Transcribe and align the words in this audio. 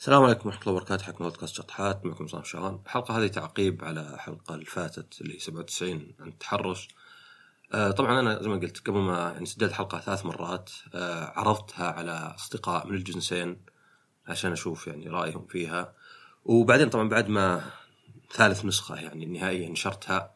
السلام 0.00 0.22
عليكم 0.22 0.48
ورحمة 0.48 0.62
الله 0.62 0.72
وبركاته. 0.72 1.10
الله 1.10 1.18
بودكاست 1.18 1.54
شطحات 1.54 2.06
معكم 2.06 2.26
صالح 2.26 2.44
شغال 2.44 2.78
الحلقة 2.84 3.18
هذه 3.18 3.26
تعقيب 3.26 3.84
على 3.84 4.00
الحلقة 4.00 4.54
اللي 4.54 4.64
فاتت 4.64 5.20
اللي 5.20 5.38
97 5.38 6.12
عن 6.20 6.28
التحرش. 6.28 6.88
آه 7.72 7.90
طبعا 7.90 8.20
أنا 8.20 8.42
زي 8.42 8.48
ما 8.48 8.56
قلت 8.56 8.88
قبل 8.88 8.98
ما 8.98 9.32
يعني 9.32 9.46
سجلت 9.46 9.72
حلقة 9.72 10.00
ثلاث 10.00 10.26
مرات 10.26 10.70
آه 10.94 11.32
عرضتها 11.36 11.86
على 11.86 12.10
أصدقاء 12.10 12.86
من 12.86 12.94
الجنسين 12.94 13.60
عشان 14.26 14.52
أشوف 14.52 14.86
يعني 14.86 15.08
رأيهم 15.08 15.46
فيها. 15.46 15.94
وبعدين 16.44 16.88
طبعا 16.88 17.08
بعد 17.08 17.28
ما 17.28 17.70
ثالث 18.32 18.64
نسخة 18.64 18.94
يعني 18.94 19.24
النهائية 19.24 19.68
نشرتها 19.68 20.34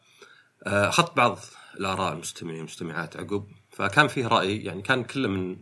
آه، 0.63 0.89
أخذت 0.89 1.17
بعض 1.17 1.39
الآراء 1.79 2.13
المستمعين 2.13 2.57
والمستمعات 2.57 3.17
عقب. 3.17 3.47
فكان 3.71 4.07
فيه 4.07 4.27
رأي 4.27 4.63
يعني 4.63 4.81
كان 4.81 5.03
كله 5.03 5.27
من 5.27 5.57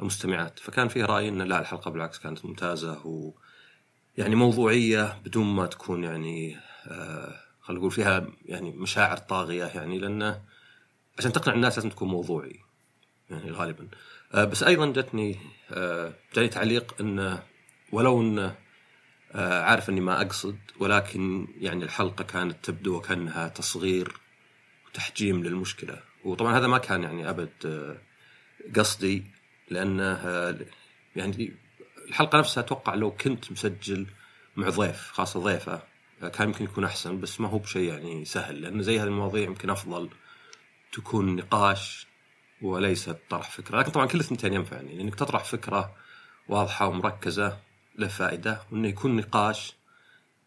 المستمعات. 0.00 0.58
فكان 0.58 0.88
فيه 0.88 1.04
رأي 1.04 1.28
أن 1.28 1.42
لا 1.42 1.60
الحلقة 1.60 1.90
بالعكس 1.90 2.18
كانت 2.18 2.44
ممتازة 2.44 3.06
و 3.06 3.32
يعني 4.18 4.34
موضوعية 4.34 5.20
بدون 5.24 5.46
ما 5.46 5.66
تكون 5.66 6.04
يعني 6.04 6.56
آه 6.86 7.40
خلينا 7.60 7.80
نقول 7.80 7.90
فيها 7.90 8.26
يعني 8.44 8.70
مشاعر 8.70 9.16
طاغية 9.16 9.64
يعني 9.64 9.98
لأنه 9.98 10.42
عشان 11.18 11.32
تقنع 11.32 11.54
الناس 11.54 11.78
لازم 11.78 11.90
تكون 11.90 12.08
موضوعي 12.08 12.60
يعني 13.30 13.50
غالبا. 13.50 13.88
آه 14.34 14.44
بس 14.44 14.62
أيضا 14.62 14.86
جتني 14.86 15.38
آه 15.70 16.12
جاني 16.34 16.48
تعليق 16.48 16.94
أنه 17.00 17.42
ولو 17.92 18.38
آه 19.34 19.62
عارف 19.62 19.88
أني 19.88 20.00
ما 20.00 20.22
أقصد 20.22 20.58
ولكن 20.80 21.48
يعني 21.60 21.84
الحلقة 21.84 22.24
كانت 22.24 22.64
تبدو 22.64 22.96
وكأنها 22.96 23.48
تصغير 23.48 24.12
وتحجيم 24.86 25.44
للمشكلة. 25.44 26.02
وطبعا 26.24 26.58
هذا 26.58 26.66
ما 26.66 26.78
كان 26.78 27.02
يعني 27.02 27.28
آه 27.64 27.96
قصدي. 28.76 29.37
لأنه 29.70 30.12
آه 30.12 30.58
يعني 31.16 31.52
الحلقة 32.08 32.38
نفسها 32.38 32.62
أتوقع 32.64 32.94
لو 32.94 33.10
كنت 33.10 33.52
مسجل 33.52 34.06
مع 34.56 34.68
ضيف 34.68 35.10
خاصة 35.12 35.40
ضيفه 35.40 35.82
كان 36.20 36.48
يمكن 36.48 36.64
يكون 36.64 36.84
أحسن 36.84 37.20
بس 37.20 37.40
ما 37.40 37.48
هو 37.48 37.58
بشيء 37.58 37.92
يعني 37.92 38.24
سهل 38.24 38.62
لأن 38.62 38.82
زي 38.82 39.00
هذه 39.00 39.06
المواضيع 39.06 39.42
يمكن 39.42 39.70
أفضل 39.70 40.10
تكون 40.92 41.36
نقاش 41.36 42.06
وليس 42.62 43.10
طرح 43.30 43.50
فكرة. 43.50 43.78
لكن 43.78 43.90
طبعا 43.90 44.06
كل 44.06 44.20
الثنتين 44.20 44.52
ينفعني 44.52 44.96
لأنك 44.96 45.14
تطرح 45.14 45.44
فكرة 45.44 45.94
واضحة 46.48 46.86
ومركزة 46.88 47.58
له 47.98 48.08
فائدة 48.08 48.62
وإنه 48.72 48.88
يكون 48.88 49.16
نقاش 49.16 49.76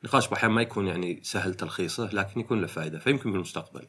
نقاش 0.03 0.27
بأحيان 0.27 0.51
ما 0.51 0.61
يكون 0.61 0.87
يعني 0.87 1.19
سهل 1.23 1.53
تلخيصه 1.53 2.09
لكن 2.13 2.39
يكون 2.39 2.61
له 2.61 2.67
فائدة 2.67 2.99
فيمكن 2.99 3.31
بالمستقبل 3.31 3.87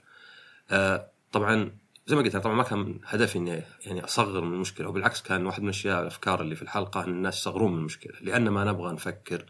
آه 0.70 1.10
طبعا 1.32 1.76
زي 2.06 2.16
ما 2.16 2.22
قلت 2.22 2.36
طبعا 2.36 2.54
ما 2.54 2.62
كان 2.62 3.00
هدفي 3.04 3.38
إني 3.38 3.62
يعني 3.86 4.04
أصغر 4.04 4.40
من 4.40 4.54
المشكلة 4.54 4.88
وبالعكس 4.88 5.22
كان 5.22 5.46
واحد 5.46 5.60
من 5.60 5.68
الاشياء 5.68 6.02
الأفكار 6.02 6.40
اللي 6.40 6.54
في 6.54 6.62
الحلقة 6.62 7.04
إن 7.04 7.10
الناس 7.10 7.38
يصغرون 7.38 7.72
من 7.72 7.78
المشكلة 7.78 8.14
لأن 8.20 8.48
ما 8.48 8.64
نبغى 8.64 8.92
نفكر 8.92 9.44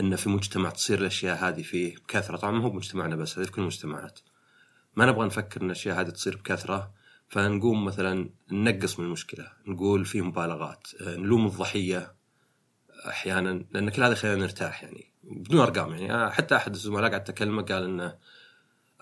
إن 0.00 0.16
في 0.16 0.28
مجتمع 0.28 0.70
تصير 0.70 0.98
الأشياء 0.98 1.36
هذه 1.48 1.62
فيه 1.62 1.94
بكثرة 1.96 2.36
طبعا 2.36 2.52
ما 2.52 2.64
هو 2.64 2.70
بمجتمعنا 2.70 3.16
بس 3.16 3.38
هذه 3.38 3.44
في 3.44 3.52
كل 3.52 3.60
المجتمعات. 3.62 4.20
ما 4.96 5.06
نبغى 5.06 5.26
نفكر 5.26 5.60
إن 5.60 5.66
الأشياء 5.66 6.00
هذه 6.00 6.08
تصير 6.08 6.36
بكثرة 6.36 6.92
فنقوم 7.28 7.84
مثلا 7.84 8.30
ننقص 8.52 8.98
من 8.98 9.06
المشكلة 9.06 9.52
نقول 9.66 10.04
فيه 10.04 10.22
مبالغات 10.22 10.88
نلوم 11.00 11.46
الضحية 11.46 12.14
أحيانا 13.08 13.64
لأن 13.72 13.90
كل 13.90 14.02
هذا 14.02 14.12
يخلينا 14.12 14.36
نرتاح 14.36 14.82
يعني 14.82 15.12
بدون 15.24 15.60
أرقام 15.60 15.94
يعني. 15.94 16.30
حتى 16.30 16.56
أحد 16.56 16.74
الزملاء 16.74 17.10
قاعد 17.10 17.30
اكلمه 17.30 17.62
قال 17.62 17.84
إنه 17.84 18.14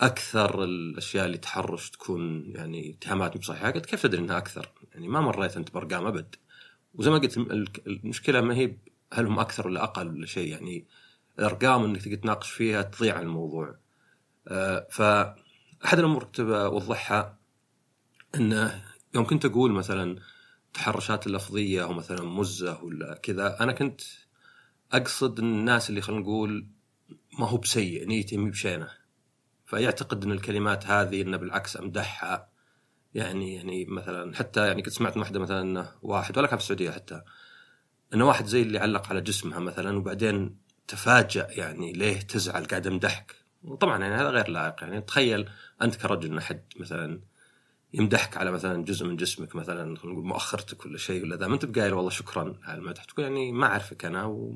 أكثر 0.00 0.64
الأشياء 0.64 1.26
اللي 1.26 1.38
تحرش 1.38 1.90
تكون 1.90 2.44
يعني 2.46 2.90
اتهامات 2.90 3.36
مو 3.36 3.42
صحيحة. 3.42 3.70
قلت 3.70 3.86
كيف 3.86 4.02
تدري 4.02 4.20
إنها 4.20 4.38
أكثر؟ 4.38 4.68
يعني 4.94 5.08
ما 5.08 5.20
مريت 5.20 5.56
أنت 5.56 5.74
بأرقام 5.74 6.06
أبد. 6.06 6.34
وزي 6.94 7.10
ما 7.10 7.18
قلت 7.18 7.36
المشكلة 7.86 8.40
ما 8.40 8.54
هي 8.54 8.76
هل 9.12 9.26
هم 9.26 9.38
أكثر 9.38 9.66
ولا 9.66 9.84
أقل 9.84 10.08
ولا 10.08 10.26
شيء. 10.26 10.48
يعني 10.48 10.84
الأرقام 11.38 11.84
إنك 11.84 12.02
تقدر 12.02 12.16
تناقش 12.16 12.50
فيها 12.50 12.82
تضيع 12.82 13.20
الموضوع. 13.20 13.76
أه 14.48 14.86
فاحد 14.90 15.98
الأمور 15.98 16.24
كنت 16.24 16.40
اوضحها 16.40 17.38
إنه 18.34 18.84
يوم 19.14 19.26
كنت 19.26 19.44
أقول 19.44 19.72
مثلا 19.72 20.18
التحرشات 20.66 21.26
اللفظية 21.26 21.82
أو 21.82 21.92
مثلا 21.92 22.22
مزة 22.22 22.84
ولا 22.84 23.14
كذا 23.14 23.60
أنا 23.60 23.72
كنت 23.72 24.00
أقصد 24.92 25.38
الناس 25.38 25.90
اللي 25.90 26.00
خلينا 26.00 26.22
نقول 26.22 26.66
ما 27.38 27.48
هو 27.48 27.56
بسيء 27.56 28.06
نيته 28.06 28.36
مي 28.36 28.50
بشينة. 28.50 28.99
فيعتقد 29.70 30.24
إن 30.24 30.32
الكلمات 30.32 30.86
هذه 30.86 31.22
انه 31.22 31.36
بالعكس 31.36 31.76
أمدحها. 31.76 32.48
يعني 33.14 33.54
يعني 33.54 33.84
مثلا 33.84 34.36
حتى 34.36 34.66
يعني 34.66 34.82
كنت 34.82 34.92
سمعت 34.92 35.16
واحدة 35.16 35.40
مثلا 35.40 35.60
إنه 35.60 35.92
واحد 36.02 36.38
ولا 36.38 36.46
كان 36.46 36.58
في 36.58 36.62
السعودية 36.62 36.90
حتى 36.90 37.22
إنه 38.14 38.26
واحد 38.28 38.46
زي 38.46 38.62
اللي 38.62 38.78
علق 38.78 39.08
على 39.08 39.20
جسمها 39.20 39.58
مثلا 39.58 39.98
وبعدين 39.98 40.56
تفاجأ 40.88 41.46
يعني 41.50 41.92
ليه 41.92 42.20
تزعل 42.20 42.64
قاعد 42.64 42.86
أمدحك. 42.86 43.34
وطبعا 43.64 43.98
يعني 43.98 44.14
هذا 44.14 44.30
غير 44.30 44.48
لائق. 44.48 44.82
يعني 44.82 45.00
تخيل 45.00 45.48
أنت 45.82 45.96
كرجل 45.96 46.38
احد 46.38 46.62
مثلا 46.76 47.20
يمدحك 47.94 48.36
على 48.36 48.50
مثلا 48.50 48.84
جزء 48.84 49.06
من 49.06 49.16
جسمك 49.16 49.56
مثلا 49.56 49.96
خلينا 49.96 50.14
نقول 50.14 50.24
مؤخرتك 50.24 50.86
ولا 50.86 50.98
شيء 50.98 51.22
ولا 51.22 51.36
ذا 51.36 51.46
ما 51.46 51.54
أنت 51.54 51.64
بقايل 51.64 51.94
والله 51.94 52.10
شكرا 52.10 52.54
على 52.62 52.78
المدح. 52.78 53.04
تقول 53.04 53.24
يعني 53.24 53.52
ما 53.52 53.66
أعرفك 53.66 54.04
أنا 54.04 54.24
و 54.24 54.54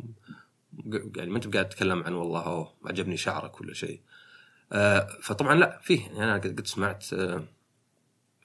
يعني 1.16 1.30
ما 1.30 1.36
أنت 1.36 1.54
قاعد 1.54 1.68
تتكلم 1.68 2.02
عن 2.02 2.14
والله 2.14 2.46
أوه 2.46 2.74
عجبني 2.84 3.16
شعرك 3.16 3.60
ولا 3.60 3.74
شيء. 3.74 4.00
فطبعا 5.22 5.54
لا 5.54 5.80
فيه. 5.82 6.06
يعني 6.06 6.24
أنا 6.24 6.34
قد 6.34 6.66
سمعت 6.66 7.12
آه 7.12 7.44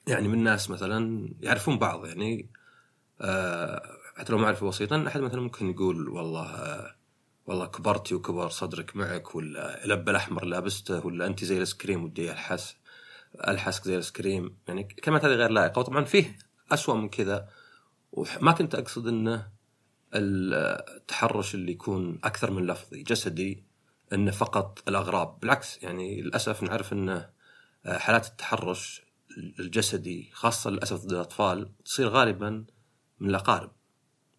يعني 0.06 0.28
من 0.28 0.42
ناس 0.44 0.70
مثلا 0.70 1.28
يعرفون 1.40 1.78
بعض 1.78 2.06
يعني 2.06 2.50
آه 3.20 3.82
حتى 4.16 4.32
لو 4.32 4.38
معرفه 4.38 4.68
بسيطا 4.68 5.04
أحد 5.06 5.20
مثلا 5.20 5.40
ممكن 5.40 5.70
يقول 5.70 6.08
والله 6.08 6.46
آه 6.46 6.94
والله 7.46 7.66
كبرتي 7.66 8.14
وكبر 8.14 8.48
صدرك 8.48 8.96
معك 8.96 9.34
ولا 9.34 9.80
لب 9.86 10.08
الأحمر 10.08 10.44
لابسته 10.44 11.06
ولا 11.06 11.26
انت 11.26 11.44
زي 11.44 11.54
الايس 11.54 11.74
كريم 11.74 12.04
ودي 12.04 12.32
ألحس 12.32 12.76
الحسك 13.48 13.84
زي 13.84 13.92
الايس 13.92 14.12
كريم 14.12 14.56
يعني 14.68 14.84
كلمات 14.84 15.24
هذه 15.24 15.32
غير 15.32 15.50
لائقة. 15.50 15.78
وطبعا 15.78 16.04
فيه 16.04 16.36
أسوأ 16.72 16.94
من 16.94 17.08
كذا. 17.08 17.48
وما 18.12 18.52
كنت 18.52 18.74
أقصد 18.74 19.06
إنه 19.06 19.48
التحرش 20.14 21.54
اللي 21.54 21.72
يكون 21.72 22.20
أكثر 22.24 22.50
من 22.50 22.66
لفظي 22.66 23.02
جسدي 23.02 23.64
انه 24.12 24.30
فقط 24.30 24.88
الأغراب 24.88 25.40
بالعكس 25.40 25.82
يعني 25.82 26.22
للأسف 26.22 26.62
نعرف 26.62 26.92
إن 26.92 27.30
حالات 27.86 28.26
التحرش 28.26 29.02
الجسدي 29.38 30.30
خاصة 30.32 30.70
للأسف 30.70 31.04
ضد 31.04 31.12
الأطفال 31.12 31.70
تصير 31.84 32.08
غالبا 32.08 32.64
من 33.20 33.30
الأقارب 33.30 33.70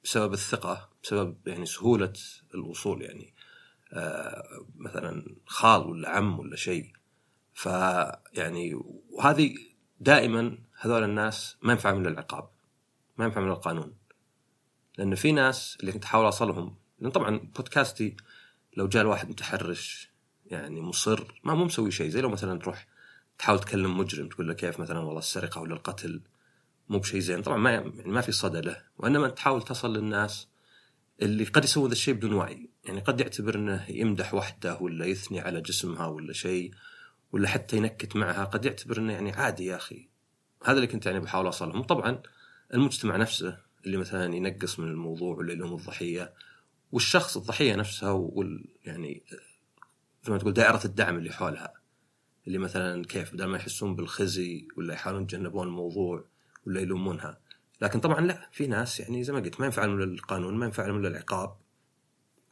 بسبب 0.03 0.33
الثقة 0.33 0.89
بسبب 1.03 1.47
يعني 1.47 1.65
سهولة 1.65 2.13
الوصول 2.53 3.01
يعني 3.01 3.33
آه 3.93 4.65
مثلا 4.75 5.35
خال 5.45 5.81
ولا 5.81 6.09
عم 6.09 6.39
ولا 6.39 6.55
شيء. 6.55 6.93
فيعني 7.53 8.81
وهذه 9.09 9.55
دائما 9.99 10.57
هذول 10.79 11.03
الناس 11.03 11.57
ما 11.61 11.71
ينفع 11.71 11.93
من 11.93 12.05
العقاب 12.05 12.49
ما 13.17 13.25
ينفع 13.25 13.41
من 13.41 13.51
القانون. 13.51 13.93
لأن 14.97 15.15
في 15.15 15.31
ناس 15.31 15.77
اللي 15.79 15.91
كنت 15.91 16.03
احاول 16.03 16.25
أوصلهم 16.25 16.75
لأن 16.99 17.11
طبعا 17.11 17.37
بودكاستي 17.37 18.17
لو 18.77 18.87
جاء 18.87 19.01
الواحد 19.01 19.29
متحرش 19.29 20.11
يعني 20.45 20.81
مصر 20.81 21.39
ما 21.43 21.53
مو 21.53 21.65
مسوي 21.65 21.91
شيء 21.91 22.09
زي 22.09 22.21
لو 22.21 22.29
مثلا 22.29 22.59
تروح 22.59 22.87
تحاول 23.39 23.59
تكلم 23.59 23.97
مجرم 23.97 24.29
تقول 24.29 24.47
له 24.47 24.53
كيف 24.53 24.79
مثلا 24.79 24.99
والله 24.99 25.19
السرقة 25.19 25.61
ولا 25.61 25.73
القتل 25.73 26.21
مو 26.89 26.99
بشيء 26.99 27.19
زين. 27.19 27.41
طبعا 27.41 27.57
ما 27.57 27.71
يعني 27.71 27.91
ما 28.05 28.21
في 28.21 28.31
صدى 28.31 28.61
له 28.61 28.83
وإنما 28.97 29.29
تحاول 29.29 29.61
تصل 29.61 29.93
للناس 29.93 30.47
اللي 31.21 31.43
قد 31.43 31.63
يسوون 31.63 31.87
ذا 31.87 31.93
الشيء 31.93 32.13
بدون 32.13 32.33
وعي. 32.33 32.69
يعني 32.85 32.99
قد 32.99 33.21
يعتبر 33.21 33.55
إنه 33.55 33.85
يمدح 33.89 34.33
وحده 34.33 34.77
ولا 34.77 35.05
يثني 35.05 35.39
على 35.39 35.61
جسمها 35.61 36.05
ولا 36.05 36.33
شيء 36.33 36.71
ولا 37.31 37.47
حتى 37.47 37.77
ينكت 37.77 38.15
معها 38.15 38.43
قد 38.43 38.65
يعتبر 38.65 38.97
إنه 38.97 39.13
يعني 39.13 39.31
عادي 39.31 39.65
يا 39.65 39.75
أخي. 39.75 40.09
هذا 40.63 40.75
اللي 40.75 40.87
كنت 40.87 41.05
يعني 41.05 41.19
بحاول 41.19 41.45
اوصلهم 41.45 41.83
طبعا 41.83 42.21
المجتمع 42.73 43.17
نفسه 43.17 43.57
اللي 43.85 43.97
مثلا 43.97 44.35
ينقص 44.35 44.79
من 44.79 44.87
الموضوع 44.87 45.37
ولا 45.37 45.53
يلوم 45.53 45.73
الضحية 45.73 46.33
والشخص 46.91 47.37
الضحية 47.37 47.75
نفسها 47.75 48.11
وال 48.11 48.65
يعني 48.85 49.23
زي 50.23 50.31
ما 50.31 50.37
تقول 50.37 50.53
دائرة 50.53 50.81
الدعم 50.85 51.17
اللي 51.17 51.31
حولها. 51.31 51.73
اللي 52.47 52.57
مثلا 52.57 53.05
كيف 53.05 53.33
بدل 53.33 53.45
ما 53.45 53.57
يحسون 53.57 53.95
بالخزي 53.95 54.67
ولا 54.77 54.93
يحاولون 54.93 55.23
يتجنبون 55.23 55.67
الموضوع 55.67 56.25
ولا 56.67 56.81
يلومونها. 56.81 57.39
لكن 57.81 57.99
طبعا 57.99 58.21
لا 58.21 58.49
في 58.51 58.67
ناس 58.67 58.99
يعني 58.99 59.23
زي 59.23 59.33
ما 59.33 59.39
قلت 59.39 59.59
ما 59.59 59.65
ينفعلهم 59.65 59.95
الا 59.95 60.03
القانون 60.03 60.53
ما 60.53 60.65
ينفعلهم 60.65 60.97
الا 60.97 61.07
العقاب. 61.07 61.55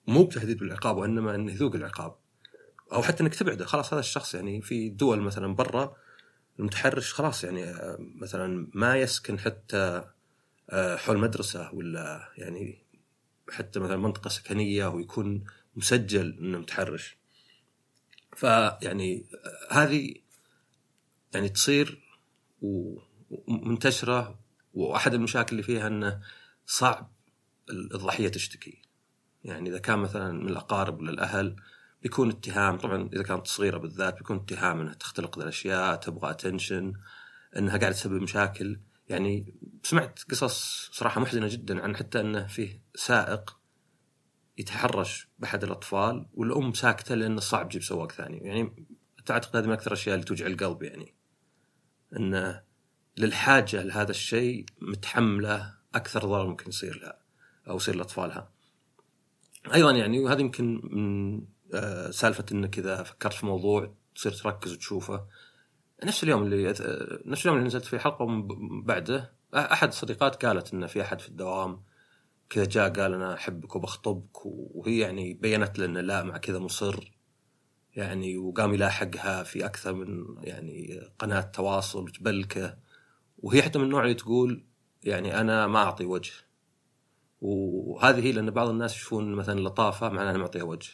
مو 0.07 0.23
بتهديد 0.23 0.57
بالعقاب 0.57 0.97
وإنما 0.97 1.35
إنه 1.35 1.51
يذوق 1.51 1.75
العقاب. 1.75 2.15
أو 2.93 3.01
حتى 3.01 3.23
إنك 3.23 3.35
تبعده. 3.35 3.65
خلاص 3.65 3.93
هذا 3.93 3.99
الشخص 3.99 4.35
يعني 4.35 4.61
في 4.61 4.89
دول 4.89 5.21
مثلا 5.21 5.55
برا 5.55 5.95
المتحرش 6.59 7.13
خلاص 7.13 7.43
يعني 7.43 7.73
مثلا 8.15 8.67
ما 8.73 8.97
يسكن 8.97 9.39
حتى 9.39 10.03
حول 10.73 11.17
مدرسة 11.17 11.73
ولا 11.73 12.29
يعني 12.37 12.81
حتى 13.51 13.79
مثلا 13.79 13.97
منطقة 13.97 14.29
سكنية 14.29 14.87
ويكون 14.87 15.43
مسجل 15.75 16.37
إنه 16.39 16.57
متحرش. 16.57 17.17
فيعني 18.35 19.25
هذه 19.71 20.15
يعني 21.33 21.49
تصير 21.49 22.01
ومنتشرة 22.61 24.39
وأحد 24.73 25.13
المشاكل 25.13 25.51
اللي 25.51 25.63
فيها 25.63 25.87
إنه 25.87 26.21
صعب 26.65 27.11
الضحية 27.69 28.27
تشتكي. 28.27 28.81
يعني 29.43 29.69
إذا 29.69 29.79
كان 29.79 29.99
مثلا 29.99 30.31
من 30.31 30.49
الأقارب 30.49 30.99
ولا 30.99 31.11
الأهل 31.11 31.55
بيكون 32.03 32.29
اتهام. 32.29 32.77
طبعا 32.77 33.09
إذا 33.13 33.23
كانت 33.23 33.47
صغيره 33.47 33.77
بالذات 33.77 34.17
بيكون 34.17 34.37
اتهام 34.37 34.79
إنها 34.81 34.93
تختلق 34.93 35.39
الاشياء 35.39 35.95
تبغى 35.95 36.31
اتنشن 36.31 36.93
إنها 37.57 37.77
قاعدة 37.77 37.95
تسبب 37.95 38.21
مشاكل. 38.21 38.79
يعني 39.09 39.55
سمعت 39.83 40.19
قصص 40.29 40.89
صراحة 40.93 41.21
محزنة 41.21 41.47
جدا 41.47 41.83
عن 41.83 41.95
حتى 41.95 42.19
إنه 42.19 42.47
فيه 42.47 42.81
سائق 42.95 43.59
يتحرش 44.57 45.27
بأحد 45.39 45.63
الأطفال 45.63 46.25
والأم 46.33 46.73
ساكتة 46.73 47.15
لأنه 47.15 47.39
صعب 47.39 47.69
تجيب 47.69 47.83
سواق 47.83 48.11
ثاني. 48.11 48.37
يعني 48.37 48.87
تعتقد 49.25 49.55
هذه 49.55 49.65
من 49.65 49.73
أكثر 49.73 49.91
الأشياء 49.91 50.15
اللي 50.15 50.25
توجع 50.25 50.47
القلب 50.47 50.83
يعني. 50.83 51.15
انه 52.17 52.63
للحاجة 53.17 53.83
لهذا 53.83 54.11
الشيء 54.11 54.65
متحملة 54.81 55.73
أكثر 55.95 56.19
ضرر 56.19 56.47
ممكن 56.47 56.69
يصير 56.69 56.99
لها 57.01 57.19
أو 57.67 57.75
يصير 57.75 57.95
لأطفالها. 57.95 58.51
أيضا 59.73 59.91
يعني 59.91 60.19
وهذا 60.19 60.41
يمكن 60.41 60.81
من 60.83 61.41
آه، 61.73 62.11
سالفة 62.11 62.45
إنك 62.51 62.79
إذا 62.79 63.03
فكرت 63.03 63.33
في 63.33 63.45
موضوع 63.45 63.93
تصير 64.15 64.31
تركز 64.31 64.73
وتشوفه. 64.73 65.25
نفس 66.03 66.23
اليوم 66.23 66.43
اللي 66.43 66.67
نفس 67.25 67.41
اليوم 67.41 67.57
اللي 67.57 67.67
نزلت 67.67 67.85
فيه 67.85 67.97
حلقة 67.97 68.23
ومن 68.23 68.47
بعده 68.83 69.33
أحد 69.53 69.87
الصديقات 69.87 70.45
قالت 70.45 70.73
إن 70.73 70.87
في 70.87 71.01
أحد 71.01 71.21
في 71.21 71.29
الدوام 71.29 71.83
كذا 72.49 72.65
جاء 72.65 72.93
قال 72.93 73.13
أنا 73.13 73.33
أحبك 73.33 73.75
وبخطبك 73.75 74.45
وهي 74.45 74.99
يعني 74.99 75.33
بينت 75.33 75.79
لنا 75.79 75.99
لا 75.99 76.23
مع 76.23 76.37
كذا 76.37 76.59
مصر 76.59 77.19
يعني 77.95 78.37
وقام 78.37 78.73
يلاحقها 78.73 79.43
في 79.43 79.65
أكثر 79.65 79.93
من 79.93 80.25
يعني 80.43 81.01
قناة 81.19 81.41
تواصل 81.41 82.03
وتبلكه. 82.03 82.77
وهي 83.37 83.61
حتى 83.61 83.79
من 83.79 83.85
النوع 83.85 84.03
اللي 84.03 84.13
تقول 84.13 84.65
يعني 85.03 85.41
أنا 85.41 85.67
ما 85.67 85.79
أعطي 85.79 86.05
وجه. 86.05 86.31
وهذه 87.41 88.19
هي 88.19 88.31
لأن 88.31 88.51
بعض 88.51 88.69
الناس 88.69 88.95
يشوفون 88.95 89.35
مثلا 89.35 89.59
لطافة 89.59 90.09
معناها 90.09 90.31
أنا 90.31 90.39
معطيها 90.39 90.63
وجه. 90.63 90.91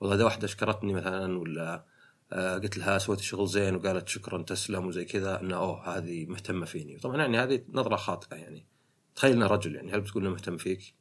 والله 0.00 0.16
إذا 0.16 0.24
واحدة 0.24 0.46
شكرتني 0.46 0.92
مثلا 0.92 1.38
ولا 1.38 1.84
قلت 2.32 2.78
لها 2.78 2.98
سويت 2.98 3.20
شغل 3.20 3.46
زين 3.46 3.74
وقالت 3.74 4.08
شكرا 4.08 4.42
تسلم 4.42 4.86
وزي 4.86 5.04
كذا 5.04 5.40
إنه 5.40 5.56
أوه 5.56 5.96
هذه 5.96 6.26
مهتمة 6.26 6.66
فيني. 6.66 6.98
طبعا 6.98 7.16
يعني 7.16 7.38
هذه 7.38 7.64
نظرة 7.68 7.96
خاطئة 7.96 8.36
يعني. 8.36 8.66
تخيل 9.14 9.32
إنه 9.32 9.46
رجل 9.46 9.76
يعني 9.76 9.92
هل 9.92 10.00
بتقول 10.00 10.22
إنه 10.22 10.32
مهتم 10.32 10.56
فيك؟ 10.56 10.94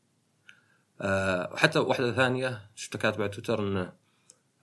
أه 1.01 1.49
وحتى 1.53 1.79
واحدة 1.79 2.13
ثانية 2.13 2.69
شفتها 2.75 2.99
كاتبه 2.99 3.23
على 3.23 3.31
تويتر 3.31 3.59
انه 3.59 3.93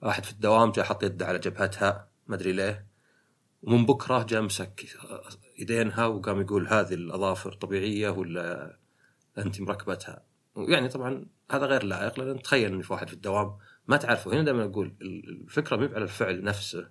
واحد 0.01 0.23
في 0.23 0.31
الدوام 0.31 0.71
جاء 0.71 0.85
حط 0.85 1.03
يده 1.03 1.25
على 1.25 1.39
جبهتها 1.39 2.09
ما 2.27 2.35
أدري 2.35 2.51
ليه 2.51 2.87
ومن 3.63 3.85
بكرة 3.85 4.23
جاء 4.23 4.41
مسك 4.41 4.85
يدينها 5.59 6.05
وقام 6.05 6.41
يقول 6.41 6.67
هذه 6.67 6.93
الأظافر 6.93 7.51
طبيعية 7.51 8.09
ولا 8.09 8.77
انت 9.37 9.61
مركبتها. 9.61 10.23
يعني 10.57 10.87
طبعا 10.87 11.25
هذا 11.51 11.65
غير 11.65 11.83
لائق 11.83 12.19
لأن 12.19 12.41
تخيل 12.41 12.73
ان 12.73 12.81
في 12.81 12.93
واحد 12.93 13.07
في 13.07 13.13
الدوام 13.13 13.57
ما 13.87 13.97
تعرفه. 13.97 14.33
هنا 14.33 14.43
دائما 14.43 14.63
أقول 14.63 14.95
الفكرة 15.01 15.75
مو 15.77 15.83
على 15.83 16.03
الفعل 16.03 16.43
نفسه 16.43 16.89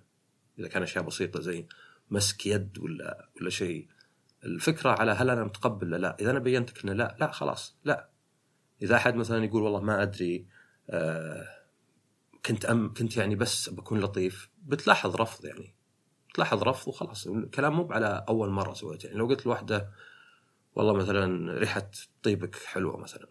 إذا 0.59 0.67
كان 0.67 0.83
أشياء 0.83 1.03
بسيطة 1.03 1.39
زي 1.39 1.67
مسك 2.11 2.45
يد 2.45 2.79
ولا 2.79 3.29
ولا 3.41 3.49
شيء. 3.49 3.87
الفكرة 4.45 4.89
على 4.89 5.11
هل 5.11 5.29
أنا 5.29 5.43
متقبل 5.43 5.89
لا. 5.89 6.17
إذا 6.19 6.31
أنا 6.31 6.39
بينتك 6.39 6.83
إنه 6.83 6.93
لا 6.93 7.17
لا 7.19 7.31
خلاص 7.31 7.77
لا. 7.83 8.09
إذا 8.81 8.95
أحد 8.95 9.15
مثلا 9.15 9.45
يقول 9.45 9.61
والله 9.61 9.81
ما 9.81 10.01
أدري 10.01 10.47
آه 10.89 11.47
كنت 12.45 12.65
أم 12.65 12.93
كنت 12.93 13.17
يعني 13.17 13.35
بس 13.35 13.69
بكون 13.69 13.99
لطيف 13.99 14.49
بتلاحظ 14.63 15.15
رفض 15.15 15.45
يعني. 15.45 15.75
تلاحظ 16.33 16.63
رفض 16.63 16.87
وخلاص. 16.87 17.27
الكلام 17.27 17.73
مو 17.73 17.91
على 17.91 18.25
أول 18.29 18.49
مرة 18.49 18.73
سويته. 18.73 19.07
يعني 19.07 19.19
لو 19.19 19.27
قلت 19.27 19.45
لوحده 19.45 19.91
والله 20.75 20.93
مثلا 20.93 21.53
ريحة 21.59 21.91
طيبك 22.23 22.55
حلوة 22.55 22.97
مثلا. 22.97 23.27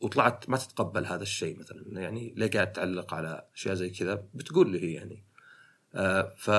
وطلعت 0.00 0.50
ما 0.50 0.56
تتقبل 0.56 1.06
هذا 1.06 1.22
الشيء 1.22 1.58
مثلا. 1.58 2.00
يعني 2.00 2.34
ليه 2.36 2.50
قاعد 2.50 2.72
تعلق 2.72 3.14
على 3.14 3.48
أشياء 3.54 3.74
زي 3.74 3.90
كذا 3.90 4.24
بتقول 4.34 4.72
لي 4.72 4.82
هي 4.82 4.92
يعني. 4.92 5.24
آه 5.94 6.34
ف 6.36 6.50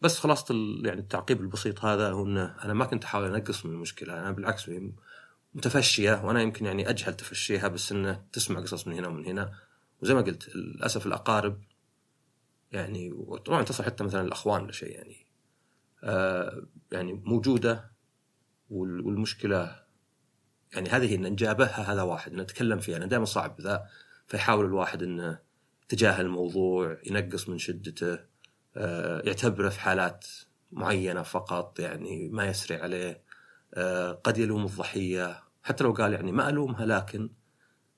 بس 0.00 0.18
خلاصة 0.18 0.54
يعني 0.84 1.00
التعقيب 1.00 1.40
البسيط 1.40 1.84
هذا 1.84 2.10
هو 2.10 2.24
إنه 2.26 2.64
أنا 2.64 2.72
ما 2.72 2.84
كنت 2.84 3.04
أحاول 3.04 3.34
أنقص 3.34 3.66
من 3.66 3.72
المشكلة. 3.72 4.20
أنا 4.20 4.30
بالعكس 4.30 4.70
متفشية 5.54 6.24
وأنا 6.24 6.42
يمكن 6.42 6.66
يعني 6.66 6.90
أجهل 6.90 7.14
تفشيها 7.14 7.68
بس 7.68 7.92
إنه 7.92 8.24
تسمع 8.32 8.60
قصص 8.60 8.86
من 8.86 8.94
هنا 8.94 9.08
ومن 9.08 9.26
هنا. 9.26 9.52
وزي 10.02 10.14
ما 10.14 10.20
قلت 10.20 10.56
للأسف 10.56 11.06
الأقارب 11.06 11.62
يعني 12.72 13.12
وطبعا 13.12 13.62
تصل 13.62 13.84
حتى 13.84 14.04
مثلا 14.04 14.20
الأخوان 14.20 14.62
ولا 14.62 14.72
شيء 14.72 14.90
يعني. 14.90 15.26
آه 16.04 16.62
يعني 16.92 17.12
موجودة 17.12 17.92
والمشكلة 18.70 19.81
يعني 20.72 20.88
هذه 20.88 21.14
إن 21.14 21.22
نجابهها 21.22 21.92
هذا 21.92 22.02
واحد 22.02 22.32
نتكلم 22.32 22.78
فيها. 22.78 22.96
أنا 22.96 23.06
دائما 23.06 23.24
صعب 23.24 23.60
ذا 23.60 23.86
فيحاول 24.26 24.64
الواحد 24.64 25.02
انه 25.02 25.38
تجاهل 25.88 26.24
الموضوع 26.24 26.98
ينقص 27.06 27.48
من 27.48 27.58
شدته 27.58 28.18
آه 28.76 29.22
يعتبره 29.24 29.68
في 29.68 29.80
حالات 29.80 30.26
معينة 30.72 31.22
فقط 31.22 31.80
يعني 31.80 32.28
ما 32.28 32.44
يسري 32.44 32.76
عليه 32.76 33.22
آه 33.74 34.12
قد 34.12 34.38
يلوم 34.38 34.64
الضحية. 34.64 35.42
حتى 35.62 35.84
لو 35.84 35.92
قال 35.92 36.12
يعني 36.12 36.32
ما 36.32 36.48
ألومها 36.48 36.86
لكن 36.86 37.30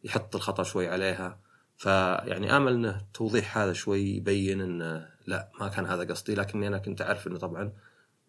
يحط 0.05 0.37
الخطأ 0.37 0.63
شوي 0.63 0.89
عليها. 0.89 1.41
فيعني 1.77 2.57
آمل 2.57 2.73
إنه 2.73 3.07
توضيح 3.15 3.59
هذا 3.59 3.73
شوي 3.73 4.01
يبين 4.01 4.61
انه 4.61 5.09
لا 5.27 5.51
ما 5.61 5.69
كان 5.69 5.87
هذا 5.87 6.05
قصدي. 6.05 6.35
لكني 6.35 6.67
أنا 6.69 6.79
كنت 6.79 7.03
أعرف 7.03 7.27
إنه 7.27 7.39
طبعا 7.39 7.73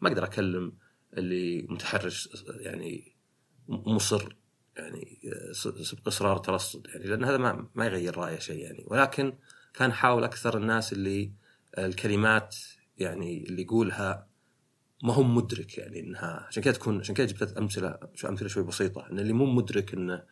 ما 0.01 0.09
أقدر 0.09 0.23
أكلم 0.23 0.73
اللي 1.17 1.67
متحرش 1.69 2.29
يعني 2.59 3.14
مصر 3.67 4.35
يعني 4.77 5.19
سبق 5.83 6.07
اصرار 6.07 6.37
ترصد 6.37 6.87
يعني 6.87 7.05
لأن 7.05 7.23
هذا 7.23 7.37
ما 7.37 7.67
ما 7.75 7.85
يغير 7.85 8.17
رايه 8.17 8.39
شيء 8.39 8.63
يعني. 8.63 8.83
ولكن 8.87 9.33
كان 9.73 9.93
حاول 9.93 10.23
أكثر 10.23 10.57
الناس 10.57 10.93
اللي 10.93 11.31
الكلمات 11.77 12.55
يعني 12.97 13.43
اللي 13.43 13.61
يقولها 13.61 14.27
ما 15.03 15.13
هو 15.13 15.23
مدرك 15.23 15.77
يعني 15.77 15.99
إنها 15.99 16.45
عشان 16.47 16.63
كذا 16.63 16.73
تكون 16.73 16.99
عشان 16.99 17.15
كذا 17.15 17.25
جبت 17.25 17.57
أمثلة 17.57 17.97
شو 18.13 18.27
أمثلة 18.27 18.47
شوي 18.47 18.63
بسيطة 18.63 19.07
إن 19.11 19.19
اللي 19.19 19.33
مو 19.33 19.45
مدرك 19.45 19.93
انه 19.93 20.23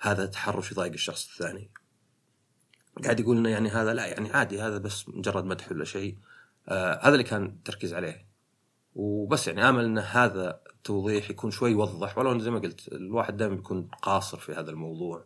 هذا 0.00 0.26
تحرش 0.26 0.72
يضايق 0.72 0.92
الشخص 0.92 1.30
الثاني. 1.30 1.70
قاعد 3.04 3.20
يقول 3.20 3.36
إنه 3.36 3.48
يعني 3.48 3.68
هذا 3.68 3.94
لا 3.94 4.06
يعني 4.06 4.30
عادي 4.30 4.60
هذا 4.60 4.78
بس 4.78 5.08
مجرد 5.08 5.44
مدح 5.44 5.72
ولا 5.72 5.84
شيء. 5.84 6.18
آه 6.68 7.00
هذا 7.02 7.12
اللي 7.12 7.24
كان 7.24 7.44
التركيز 7.44 7.94
عليه. 7.94 8.28
وبس 8.94 9.48
يعني 9.48 9.68
آمل 9.68 9.84
إن 9.84 9.98
هذا 9.98 10.60
التوضيح 10.88 11.30
يكون 11.30 11.50
شوي 11.50 11.70
يوضح. 11.70 12.18
ولو 12.18 12.38
زي 12.38 12.50
ما 12.50 12.58
قلت 12.58 12.88
الواحد 12.88 13.36
دائما 13.36 13.54
بيكون 13.54 13.88
قاصر 14.02 14.38
في 14.38 14.52
هذا 14.52 14.70
الموضوع 14.70 15.24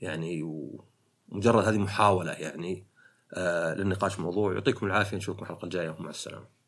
يعني 0.00 0.42
ومجرد 0.42 1.64
هذه 1.64 1.78
محاولة 1.78 2.32
يعني 2.32 2.86
آه 3.34 3.74
للنقاش 3.74 4.12
في 4.12 4.18
الموضوع 4.18 4.52
يعطيكم 4.54 4.86
العافية 4.86 5.16
نشوفكم 5.16 5.42
الحلقة 5.42 5.64
الجاية. 5.64 5.90
ومع 5.90 6.10
السلامة. 6.10 6.59